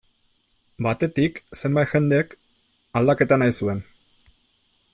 Batetik, 0.85 1.37
zenbait 1.59 1.91
jendek 1.97 2.33
aldaketa 3.01 3.41
nahi 3.43 3.57
zuen. 3.61 3.85